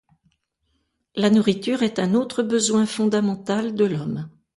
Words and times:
La 1.15 1.29
nourriture 1.29 1.83
est 1.83 1.99
un 1.99 2.15
autre 2.15 2.41
besoin 2.41 2.87
fondamental 2.87 3.75
de 3.75 3.85
l'homme. 3.85 4.31